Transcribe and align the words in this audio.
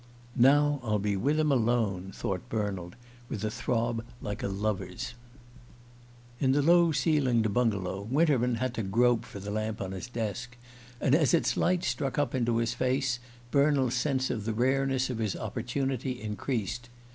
"Now 0.35 0.79
I'll 0.81 0.97
be 0.97 1.15
with 1.15 1.39
him 1.39 1.51
alone!" 1.51 2.11
thought 2.11 2.49
Bernald, 2.49 2.95
with 3.29 3.43
a 3.43 3.51
throb 3.51 4.03
like 4.19 4.41
a 4.41 4.47
lover's. 4.47 5.13
In 6.39 6.53
the 6.53 6.63
low 6.63 6.91
ceilinged 6.91 7.53
bungalow 7.53 8.01
Winterman 8.09 8.55
had 8.55 8.73
to 8.73 8.81
grope 8.81 9.25
for 9.25 9.39
the 9.39 9.51
lamp 9.51 9.79
on 9.79 9.91
his 9.91 10.07
desk, 10.07 10.57
and 10.99 11.13
as 11.13 11.35
its 11.35 11.55
light 11.55 11.83
struck 11.83 12.17
up 12.17 12.33
into 12.33 12.57
his 12.57 12.73
face 12.73 13.19
Bernald's 13.51 13.93
sense 13.93 14.31
of 14.31 14.45
the 14.45 14.53
rareness 14.53 15.11
of 15.11 15.19
his 15.19 15.35
opportunity 15.35 16.19
increased. 16.19 16.89